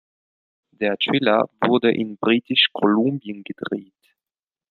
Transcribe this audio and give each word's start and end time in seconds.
Der 0.71 0.97
Thriller 0.97 1.47
wurde 1.63 1.93
in 1.93 2.17
Britisch-Kolumbien 2.17 3.43
gedreht. 3.43 4.15